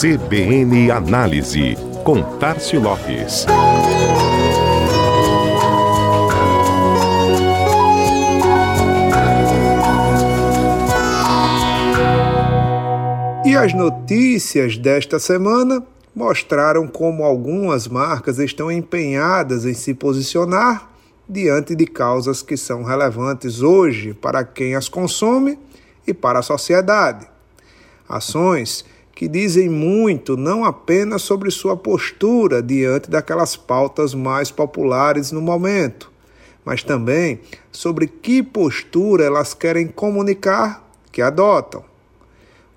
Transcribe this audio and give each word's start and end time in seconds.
CBN 0.00 0.90
Análise, 0.90 1.76
com 2.02 2.22
Tarcio 2.38 2.80
Lopes. 2.80 3.44
E 13.44 13.54
as 13.54 13.74
notícias 13.74 14.78
desta 14.78 15.18
semana 15.18 15.86
mostraram 16.16 16.88
como 16.88 17.22
algumas 17.22 17.86
marcas 17.86 18.38
estão 18.38 18.72
empenhadas 18.72 19.66
em 19.66 19.74
se 19.74 19.92
posicionar 19.92 20.90
diante 21.28 21.76
de 21.76 21.84
causas 21.84 22.40
que 22.40 22.56
são 22.56 22.84
relevantes 22.84 23.60
hoje 23.60 24.14
para 24.14 24.44
quem 24.44 24.74
as 24.74 24.88
consome 24.88 25.58
e 26.06 26.14
para 26.14 26.38
a 26.38 26.42
sociedade. 26.42 27.28
Ações 28.08 28.82
que 29.20 29.28
dizem 29.28 29.68
muito 29.68 30.34
não 30.34 30.64
apenas 30.64 31.20
sobre 31.20 31.50
sua 31.50 31.76
postura 31.76 32.62
diante 32.62 33.10
daquelas 33.10 33.54
pautas 33.54 34.14
mais 34.14 34.50
populares 34.50 35.30
no 35.30 35.42
momento, 35.42 36.10
mas 36.64 36.82
também 36.82 37.38
sobre 37.70 38.06
que 38.06 38.42
postura 38.42 39.22
elas 39.22 39.52
querem 39.52 39.88
comunicar 39.88 40.90
que 41.12 41.20
adotam. 41.20 41.84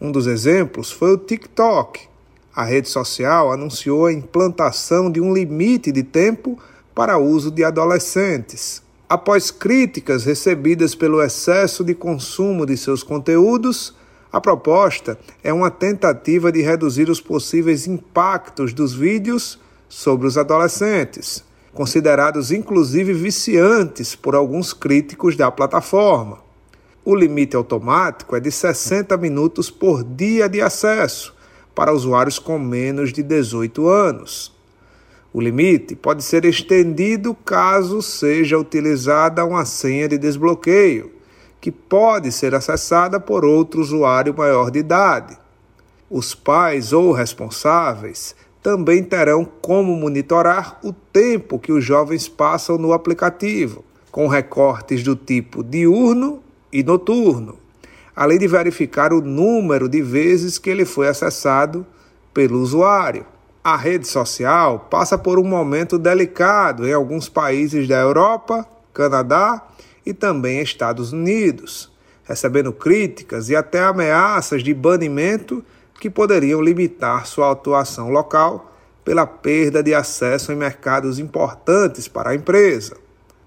Um 0.00 0.10
dos 0.10 0.26
exemplos 0.26 0.90
foi 0.90 1.12
o 1.12 1.18
TikTok. 1.18 2.08
A 2.56 2.64
rede 2.64 2.88
social 2.88 3.52
anunciou 3.52 4.06
a 4.06 4.12
implantação 4.14 5.12
de 5.12 5.20
um 5.20 5.34
limite 5.34 5.92
de 5.92 6.02
tempo 6.02 6.58
para 6.94 7.18
uso 7.18 7.50
de 7.50 7.62
adolescentes. 7.62 8.82
Após 9.06 9.50
críticas 9.50 10.24
recebidas 10.24 10.94
pelo 10.94 11.22
excesso 11.22 11.84
de 11.84 11.94
consumo 11.94 12.64
de 12.64 12.78
seus 12.78 13.02
conteúdos, 13.02 13.94
a 14.32 14.40
proposta 14.40 15.18
é 15.42 15.52
uma 15.52 15.70
tentativa 15.70 16.52
de 16.52 16.62
reduzir 16.62 17.10
os 17.10 17.20
possíveis 17.20 17.86
impactos 17.88 18.72
dos 18.72 18.94
vídeos 18.94 19.58
sobre 19.88 20.26
os 20.28 20.38
adolescentes, 20.38 21.44
considerados 21.74 22.52
inclusive 22.52 23.12
viciantes 23.12 24.14
por 24.14 24.36
alguns 24.36 24.72
críticos 24.72 25.36
da 25.36 25.50
plataforma. 25.50 26.38
O 27.04 27.14
limite 27.14 27.56
automático 27.56 28.36
é 28.36 28.40
de 28.40 28.52
60 28.52 29.16
minutos 29.16 29.68
por 29.68 30.04
dia 30.04 30.48
de 30.48 30.60
acesso 30.60 31.34
para 31.74 31.92
usuários 31.92 32.38
com 32.38 32.58
menos 32.58 33.12
de 33.12 33.24
18 33.24 33.88
anos. 33.88 34.54
O 35.32 35.40
limite 35.40 35.96
pode 35.96 36.22
ser 36.22 36.44
estendido 36.44 37.34
caso 37.34 38.00
seja 38.00 38.58
utilizada 38.58 39.44
uma 39.44 39.64
senha 39.64 40.08
de 40.08 40.18
desbloqueio 40.18 41.19
que 41.60 41.70
pode 41.70 42.32
ser 42.32 42.54
acessada 42.54 43.20
por 43.20 43.44
outro 43.44 43.80
usuário 43.80 44.34
maior 44.36 44.70
de 44.70 44.78
idade. 44.78 45.36
Os 46.08 46.34
pais 46.34 46.92
ou 46.92 47.12
responsáveis 47.12 48.34
também 48.62 49.02
terão 49.02 49.44
como 49.44 49.94
monitorar 49.96 50.78
o 50.82 50.92
tempo 50.92 51.58
que 51.58 51.72
os 51.72 51.84
jovens 51.84 52.28
passam 52.28 52.76
no 52.78 52.92
aplicativo, 52.92 53.84
com 54.10 54.26
recortes 54.26 55.02
do 55.02 55.14
tipo 55.14 55.62
diurno 55.62 56.42
e 56.72 56.82
noturno, 56.82 57.58
além 58.14 58.38
de 58.38 58.48
verificar 58.48 59.12
o 59.12 59.20
número 59.20 59.88
de 59.88 60.02
vezes 60.02 60.58
que 60.58 60.68
ele 60.68 60.84
foi 60.84 61.08
acessado 61.08 61.86
pelo 62.34 62.60
usuário. 62.60 63.24
A 63.62 63.76
rede 63.76 64.08
social 64.08 64.88
passa 64.90 65.18
por 65.18 65.38
um 65.38 65.44
momento 65.44 65.98
delicado 65.98 66.88
em 66.88 66.92
alguns 66.92 67.28
países 67.28 67.86
da 67.86 67.98
Europa, 67.98 68.66
Canadá 68.92 69.62
e 70.04 70.12
também 70.12 70.60
Estados 70.60 71.12
Unidos, 71.12 71.90
recebendo 72.24 72.72
críticas 72.72 73.48
e 73.48 73.56
até 73.56 73.80
ameaças 73.80 74.62
de 74.62 74.72
banimento 74.72 75.64
que 76.00 76.08
poderiam 76.08 76.62
limitar 76.62 77.26
sua 77.26 77.52
atuação 77.52 78.10
local 78.10 78.72
pela 79.04 79.26
perda 79.26 79.82
de 79.82 79.94
acesso 79.94 80.52
em 80.52 80.56
mercados 80.56 81.18
importantes 81.18 82.08
para 82.08 82.30
a 82.30 82.34
empresa. 82.34 82.96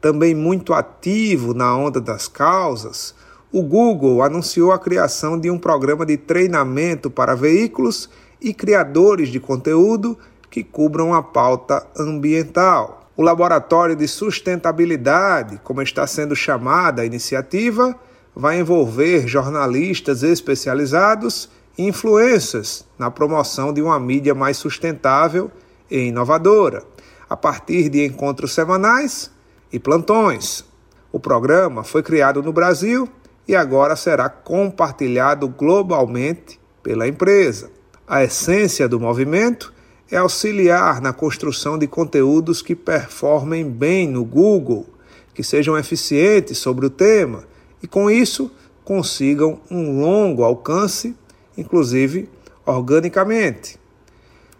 Também 0.00 0.34
muito 0.34 0.72
ativo 0.72 1.52
na 1.52 1.76
onda 1.76 2.00
das 2.00 2.26
causas, 2.26 3.14
o 3.52 3.62
Google 3.62 4.22
anunciou 4.22 4.72
a 4.72 4.78
criação 4.78 5.38
de 5.38 5.50
um 5.50 5.58
programa 5.58 6.06
de 6.06 6.16
treinamento 6.16 7.10
para 7.10 7.34
veículos 7.34 8.08
e 8.40 8.54
criadores 8.54 9.28
de 9.28 9.38
conteúdo 9.38 10.16
que 10.48 10.64
cubram 10.64 11.12
a 11.12 11.22
pauta 11.22 11.86
ambiental. 11.96 12.99
O 13.20 13.22
Laboratório 13.22 13.94
de 13.94 14.08
Sustentabilidade, 14.08 15.60
como 15.62 15.82
está 15.82 16.06
sendo 16.06 16.34
chamada 16.34 17.02
a 17.02 17.04
iniciativa, 17.04 17.94
vai 18.34 18.58
envolver 18.58 19.28
jornalistas 19.28 20.22
especializados 20.22 21.50
e 21.76 21.86
influências 21.86 22.86
na 22.98 23.10
promoção 23.10 23.74
de 23.74 23.82
uma 23.82 24.00
mídia 24.00 24.34
mais 24.34 24.56
sustentável 24.56 25.50
e 25.90 26.06
inovadora, 26.06 26.82
a 27.28 27.36
partir 27.36 27.90
de 27.90 28.06
encontros 28.06 28.54
semanais 28.54 29.30
e 29.70 29.78
plantões. 29.78 30.64
O 31.12 31.20
programa 31.20 31.84
foi 31.84 32.02
criado 32.02 32.42
no 32.42 32.54
Brasil 32.54 33.06
e 33.46 33.54
agora 33.54 33.96
será 33.96 34.30
compartilhado 34.30 35.46
globalmente 35.46 36.58
pela 36.82 37.06
empresa. 37.06 37.70
A 38.08 38.24
essência 38.24 38.88
do 38.88 38.98
movimento 38.98 39.74
é 40.10 40.16
auxiliar 40.16 41.00
na 41.00 41.12
construção 41.12 41.78
de 41.78 41.86
conteúdos 41.86 42.60
que 42.60 42.74
performem 42.74 43.68
bem 43.68 44.08
no 44.08 44.24
Google, 44.24 44.86
que 45.32 45.42
sejam 45.42 45.78
eficientes 45.78 46.58
sobre 46.58 46.86
o 46.86 46.90
tema 46.90 47.44
e, 47.82 47.86
com 47.86 48.10
isso, 48.10 48.50
consigam 48.84 49.60
um 49.70 50.00
longo 50.00 50.42
alcance, 50.42 51.16
inclusive 51.56 52.28
organicamente. 52.66 53.78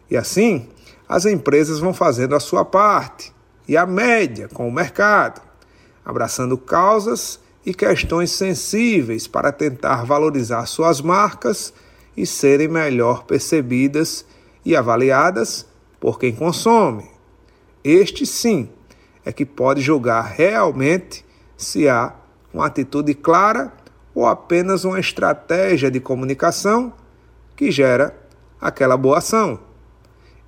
E 0.09 0.17
assim, 0.17 0.69
as 1.09 1.27
empresas 1.27 1.81
vão 1.81 1.93
fazendo 1.93 2.37
a 2.37 2.41
sua 2.41 2.65
parte 2.65 3.33
e 3.67 3.77
a 3.77 3.85
média 3.85 4.49
com 4.49 4.69
o 4.69 4.73
mercado, 4.73 5.41
abraçando 6.05 6.57
causas 6.57 7.41
e 7.67 7.75
questões 7.75 8.31
sensíveis 8.31 9.27
para 9.27 9.53
tentar 9.53 10.05
valorizar 10.05 10.65
suas 10.67 11.01
marcas 11.01 11.73
e 12.17 12.25
serem 12.25 12.69
melhor 12.69 13.25
percebidas 13.25 14.25
e 14.65 14.77
avaliadas 14.77 15.67
por 15.99 16.19
quem 16.19 16.35
consome. 16.35 17.09
Este 17.83 18.27
sim 18.27 18.69
é 19.25 19.33
que 19.33 19.45
pode 19.45 19.81
julgar 19.81 20.23
realmente 20.23 21.25
se 21.57 21.89
há 21.89 22.15
uma 22.53 22.67
atitude 22.67 23.15
clara 23.15 23.73
ou 24.15 24.27
apenas 24.27 24.85
uma 24.85 24.99
estratégia 24.99 25.91
de 25.91 26.01
comunicação 26.01 26.93
que 27.55 27.71
gera 27.71 28.17
aquela 28.61 28.97
boa 28.97 29.19
ação. 29.19 29.61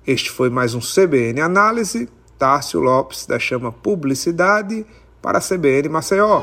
Este 0.05 0.29
foi 0.29 0.49
mais 0.49 0.73
um 0.73 0.79
CBN 0.79 1.41
Análise. 1.41 2.09
Tárcio 2.37 2.81
Lopes 2.81 3.25
da 3.25 3.39
Chama 3.39 3.71
Publicidade 3.71 4.85
para 5.21 5.37
a 5.37 5.41
CBN 5.41 5.87
Maceió. 5.87 6.41